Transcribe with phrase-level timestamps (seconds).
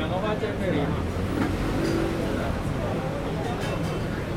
[0.00, 0.96] 两个花剑配林嘛。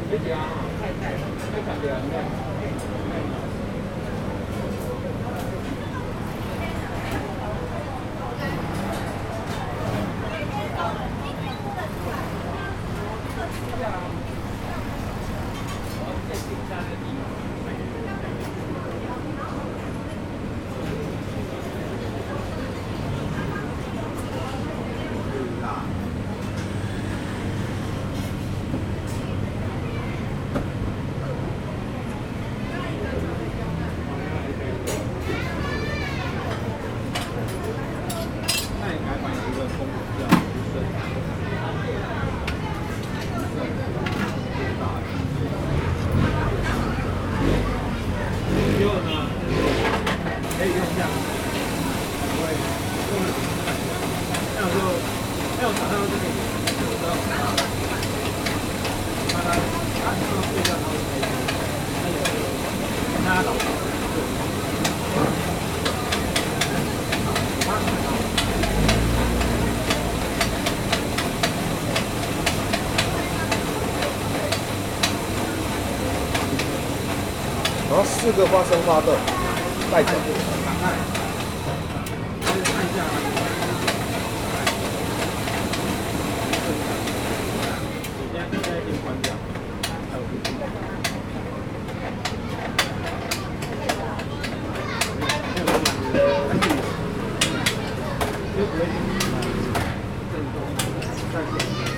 [0.10, 0.44] 别急啊，
[0.82, 2.53] 太太，太感谢了，
[55.64, 55.72] 然
[78.02, 79.14] 后四个花生花豆，
[79.92, 81.13] 带走。
[101.34, 101.93] Thank you.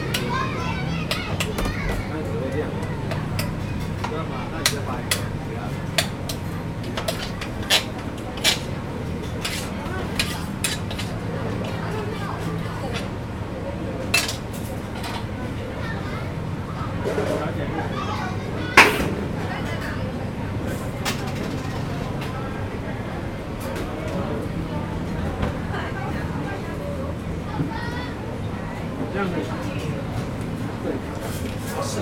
[31.95, 32.01] 十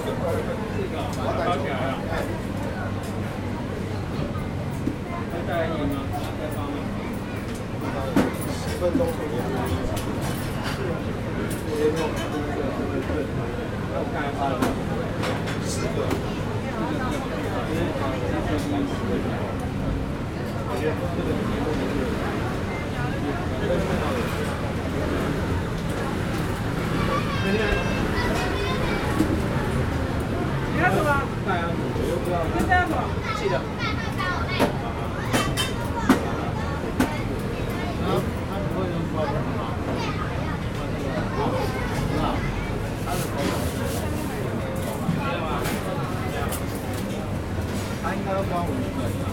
[8.80, 9.36] 分钟左右。
[15.64, 15.98] 十个。
[27.46, 27.93] 你
[33.40, 33.62] chị được.
[48.04, 49.33] Anh ờ, không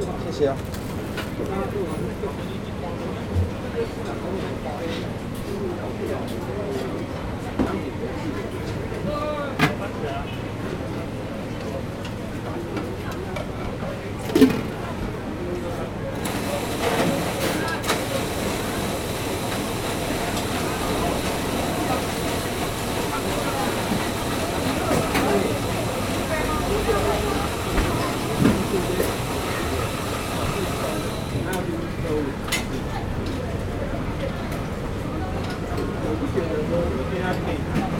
[0.00, 0.56] 谢谢啊。
[36.18, 37.95] 这个